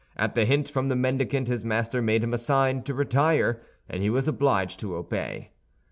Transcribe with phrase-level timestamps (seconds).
[0.17, 4.01] At the hint from the mendicant his master made him a sign to retire, and
[4.01, 5.51] he was obliged to obey.